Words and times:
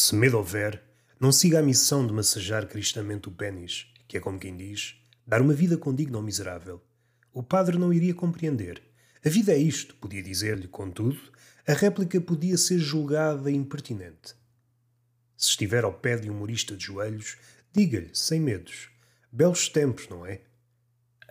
Se 0.00 0.14
medo 0.14 0.36
houver, 0.36 0.80
não 1.18 1.32
siga 1.32 1.58
a 1.58 1.62
missão 1.62 2.06
de 2.06 2.12
massajar 2.12 2.68
cristamente 2.68 3.28
o 3.28 3.32
pênis, 3.32 3.88
que 4.06 4.16
é 4.16 4.20
como 4.20 4.38
quem 4.38 4.56
diz, 4.56 4.94
dar 5.26 5.42
uma 5.42 5.52
vida 5.52 5.76
condigna 5.76 6.18
ao 6.18 6.22
miserável. 6.22 6.80
O 7.32 7.42
padre 7.42 7.76
não 7.76 7.92
iria 7.92 8.14
compreender. 8.14 8.80
A 9.26 9.28
vida 9.28 9.52
é 9.52 9.58
isto, 9.58 9.96
podia 9.96 10.22
dizer-lhe, 10.22 10.68
contudo, 10.68 11.18
a 11.66 11.72
réplica 11.72 12.20
podia 12.20 12.56
ser 12.56 12.78
julgada 12.78 13.50
impertinente. 13.50 14.36
Se 15.36 15.50
estiver 15.50 15.82
ao 15.82 15.92
pé 15.92 16.16
de 16.16 16.30
um 16.30 16.34
humorista 16.34 16.76
de 16.76 16.84
joelhos, 16.84 17.36
diga-lhe, 17.72 18.10
sem 18.14 18.40
medos. 18.40 18.90
Belos 19.32 19.68
tempos, 19.68 20.08
não 20.08 20.24
é? 20.24 20.42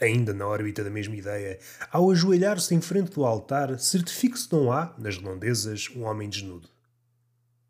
Ainda 0.02 0.34
na 0.34 0.46
órbita 0.46 0.84
da 0.84 0.90
mesma 0.90 1.16
ideia, 1.16 1.58
ao 1.90 2.12
ajoelhar-se 2.12 2.76
em 2.76 2.82
frente 2.82 3.12
do 3.12 3.24
altar, 3.24 3.80
certifique 3.80 4.38
se 4.38 4.52
não 4.52 4.74
há, 4.74 4.94
nas 4.98 5.16
redondezas, 5.16 5.90
um 5.96 6.04
homem 6.04 6.30
desnudo. 6.30 6.68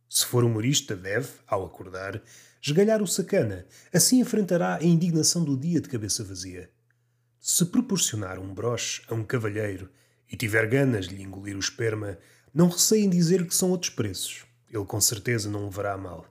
Se 0.10 0.26
for 0.26 0.44
humorista, 0.44 0.96
deve, 0.96 1.30
ao 1.46 1.66
acordar, 1.66 2.22
esgalhar 2.62 3.02
o 3.02 3.08
sacana, 3.08 3.66
assim 3.94 4.20
enfrentará 4.20 4.76
a 4.76 4.84
indignação 4.84 5.44
do 5.44 5.58
dia 5.58 5.82
de 5.82 5.90
cabeça 5.90 6.24
vazia. 6.24 6.70
Se 7.40 7.66
proporcionar 7.66 8.40
um 8.40 8.54
broche 8.54 9.02
a 9.08 9.14
um 9.14 9.24
cavalheiro 9.24 9.90
e 10.32 10.36
tiver 10.36 10.68
ganas 10.68 11.08
de 11.08 11.16
lhe 11.16 11.24
engolir 11.24 11.56
o 11.56 11.60
esperma, 11.60 12.18
não 12.54 12.70
receie 12.70 13.04
em 13.04 13.10
dizer 13.10 13.46
que 13.46 13.56
são 13.56 13.70
outros 13.70 13.92
preços. 13.92 14.46
Ele 14.70 14.86
com 14.86 15.00
certeza 15.00 15.50
não 15.50 15.66
levará 15.66 15.94
a 15.94 15.98
mal. 15.98 16.26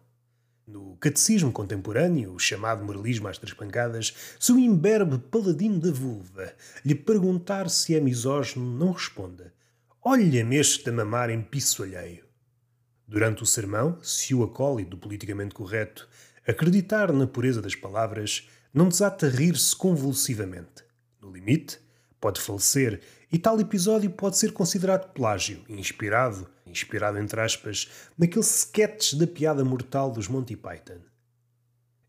No 0.67 0.97
catecismo 0.97 1.53
contemporâneo, 1.53 2.33
o 2.33 2.39
chamado 2.39 2.85
moralismo 2.85 3.29
às 3.29 3.39
três 3.39 3.55
pancadas, 3.55 4.15
se 4.41 4.51
o 4.51 4.59
imberbe 4.59 5.19
paladino 5.19 5.79
da 5.79 5.93
vulva 5.93 6.53
lhe 6.85 6.95
perguntar 6.95 7.71
se 7.71 7.95
é 7.95 8.01
misógino, 8.01 8.77
não 8.77 8.91
responda. 8.91 9.55
Olha-me 10.03 10.57
este 10.57 10.89
a 10.91 10.93
mamar 10.93 11.31
em 11.31 11.41
piso 11.41 11.83
alheio. 11.83 12.26
Durante 13.09 13.43
o 13.43 13.47
sermão, 13.47 13.99
se 14.03 14.35
o 14.35 14.43
acólito 14.43 14.91
do 14.91 14.99
politicamente 14.99 15.55
correto 15.55 16.09
acreditar 16.47 17.13
na 17.13 17.27
pureza 17.27 17.63
das 17.63 17.75
palavras, 17.75 18.49
não 18.75 18.89
desata 18.89 19.29
rir-se 19.29 19.75
convulsivamente. 19.77 20.85
No 21.21 21.31
limite, 21.31 21.79
pode 22.21 22.41
falecer 22.41 23.01
e 23.31 23.39
tal 23.39 23.61
episódio 23.61 24.11
pode 24.11 24.37
ser 24.37 24.53
considerado 24.53 25.13
plágio, 25.13 25.65
inspirado, 25.69 26.49
inspirado 26.67 27.19
entre 27.19 27.41
aspas, 27.41 27.89
naquele 28.19 28.45
sketch 28.45 29.15
da 29.15 29.27
piada 29.27 29.65
mortal 29.65 30.11
dos 30.11 30.27
Monty 30.27 30.57
Python. 30.57 31.01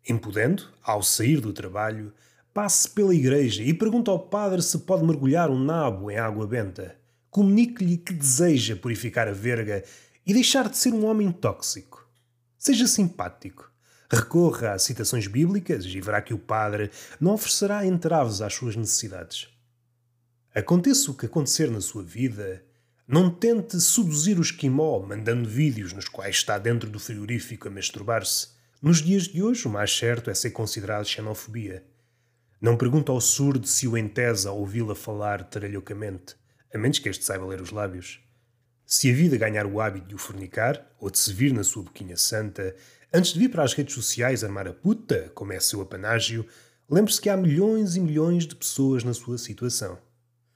Impudendo, 0.08 0.64
ao 0.81 1.03
sair 1.03 1.39
do 1.39 1.53
trabalho, 1.53 2.14
passe 2.53 2.89
pela 2.89 3.14
igreja 3.14 3.61
e 3.61 3.73
pergunta 3.73 4.09
ao 4.09 4.19
padre 4.19 4.61
se 4.61 4.80
pode 4.80 5.03
mergulhar 5.03 5.49
um 5.49 5.64
nabo 5.64 6.09
em 6.09 6.17
água 6.17 6.47
benta. 6.47 6.95
Comunique-lhe 7.30 7.97
que 7.97 8.14
deseja 8.14 8.75
purificar 8.75 9.27
a 9.27 9.33
verga 9.33 9.83
e 10.28 10.33
deixar 10.33 10.67
de 10.67 10.78
ser 10.78 10.94
um 10.94 11.06
homem 11.06 11.31
tóxico. 11.31 12.06
Seja 12.58 12.86
simpático. 12.86 13.72
Recorra 14.11 14.73
a 14.73 14.80
citações 14.80 15.25
bíblicas 15.25 15.86
e 15.86 16.02
verá 16.02 16.22
que 16.22 16.33
o 16.33 16.39
padre 16.39 16.92
não 17.20 17.33
oferecerá 17.33 17.86
entraves 17.86 18.42
às 18.42 18.53
suas 18.53 18.75
necessidades. 18.75 19.48
Aconteça 20.53 21.11
o 21.11 21.14
que 21.14 21.25
acontecer 21.25 21.72
na 21.72 21.80
sua 21.80 22.03
vida, 22.03 22.64
não 23.08 23.30
tente 23.30 23.80
seduzir 23.80 24.38
o 24.38 24.42
esquimó 24.42 25.00
mandando 25.00 25.48
vídeos 25.48 25.94
nos 25.94 26.09
quais 26.09 26.36
está 26.36 26.58
dentro 26.58 26.89
do 26.89 27.00
frigorífico 27.00 27.70
a 27.70 27.72
masturbar-se. 27.72 28.50
Nos 28.81 29.02
dias 29.02 29.23
de 29.23 29.42
hoje, 29.42 29.66
o 29.66 29.72
mais 29.72 29.95
certo 29.95 30.30
é 30.30 30.33
ser 30.33 30.52
considerado 30.52 31.08
xenofobia. 31.08 31.86
Não 32.59 32.75
pergunte 32.75 33.09
ao 33.09 33.22
surdo 33.22 33.66
se 33.66 33.88
o 33.88 33.98
entesa 33.98 34.52
ouvi-la 34.52 34.94
falar 34.94 35.44
taralhocamente, 35.44 36.36
a 36.73 36.78
menos 36.78 37.00
que 37.00 37.08
este 37.08 37.23
saiba 37.23 37.45
ler 37.45 37.61
os 37.61 37.72
lábios. 37.72 38.20
Se 38.89 39.11
a 39.11 39.13
vida 39.13 39.35
ganhar 39.35 39.66
o 39.66 39.81
hábito 39.81 40.07
de 40.07 40.16
o 40.16 40.17
fornicar, 40.17 40.81
ou 40.97 41.09
de 41.09 41.19
se 41.19 41.33
vir 41.33 41.52
na 41.52 41.61
sua 41.61 41.83
boquinha 41.83 42.16
santa, 42.16 42.73
antes 43.13 43.33
de 43.33 43.39
vir 43.39 43.49
para 43.49 43.63
as 43.63 43.73
redes 43.73 43.93
sociais 43.93 44.45
armar 44.45 44.66
a 44.66 44.71
puta, 44.71 45.30
como 45.35 45.52
é 45.52 45.59
seu 45.59 45.81
apanágio, 45.81 46.47
lembre-se 46.89 47.19
que 47.19 47.30
há 47.30 47.35
milhões 47.35 47.97
e 47.97 47.99
milhões 47.99 48.47
de 48.47 48.55
pessoas 48.55 49.03
na 49.03 49.13
sua 49.13 49.38
situação. 49.38 49.97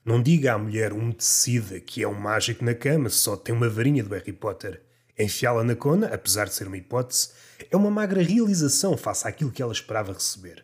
Não 0.06 0.24
diga 0.24 0.54
à 0.54 0.58
mulher 0.58 0.94
umedecida 0.94 1.82
que 1.82 2.04
é 2.04 2.08
um 2.08 2.14
mágico 2.14 2.64
na 2.64 2.74
cama 2.74 3.10
se 3.10 3.18
só 3.18 3.36
tem 3.36 3.54
uma 3.54 3.68
varinha 3.68 4.02
do 4.02 4.16
Harry 4.16 4.32
Potter. 4.32 4.82
Enfiá-la 5.20 5.66
na 5.66 5.76
cona, 5.76 6.08
apesar 6.08 6.46
de 6.46 6.54
ser 6.54 6.68
uma 6.68 6.78
hipótese, 6.78 7.32
é 7.70 7.76
uma 7.76 7.92
magra 7.92 8.24
realização 8.24 8.96
face 8.96 9.28
àquilo 9.28 9.52
que 9.52 9.62
ela 9.62 9.74
esperava 9.74 10.14
receber. 10.14 10.64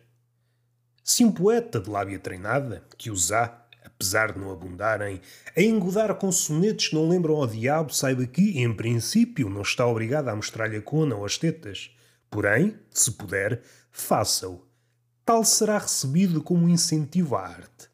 Se 1.04 1.22
um 1.22 1.30
poeta 1.30 1.78
de 1.78 1.90
lábia 1.90 2.18
treinada, 2.18 2.82
que 2.96 3.10
os 3.10 3.30
há, 3.30 3.67
apesar 3.98 4.32
de 4.32 4.38
não 4.38 4.52
abundarem, 4.52 5.20
a 5.56 5.60
engodar 5.60 6.14
com 6.14 6.30
sonetos 6.30 6.86
que 6.86 6.94
não 6.94 7.08
lembram 7.08 7.34
ao 7.34 7.48
diabo, 7.48 7.92
saiba 7.92 8.24
que, 8.26 8.60
em 8.60 8.72
princípio, 8.72 9.50
não 9.50 9.62
está 9.62 9.84
obrigado 9.84 10.28
a 10.28 10.36
mostrar-lhe 10.36 10.76
a 10.76 10.82
cona 10.82 11.16
ou 11.16 11.24
as 11.24 11.36
tetas. 11.36 11.90
Porém, 12.30 12.78
se 12.90 13.10
puder, 13.10 13.60
faça-o. 13.90 14.64
Tal 15.24 15.42
será 15.44 15.78
recebido 15.78 16.40
como 16.40 16.68
incentivo 16.68 17.34
à 17.34 17.48
arte. 17.48 17.87